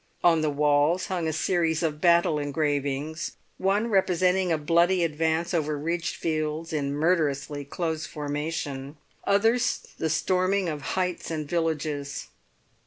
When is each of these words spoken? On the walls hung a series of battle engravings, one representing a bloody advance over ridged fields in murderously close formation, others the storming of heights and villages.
On 0.23 0.41
the 0.41 0.49
walls 0.49 1.05
hung 1.05 1.27
a 1.27 1.31
series 1.31 1.83
of 1.83 2.01
battle 2.01 2.39
engravings, 2.39 3.33
one 3.59 3.87
representing 3.87 4.51
a 4.51 4.57
bloody 4.57 5.03
advance 5.03 5.53
over 5.53 5.77
ridged 5.77 6.15
fields 6.15 6.73
in 6.73 6.95
murderously 6.95 7.63
close 7.65 8.07
formation, 8.07 8.97
others 9.27 9.85
the 9.99 10.09
storming 10.09 10.67
of 10.69 10.81
heights 10.97 11.29
and 11.29 11.47
villages. 11.47 12.29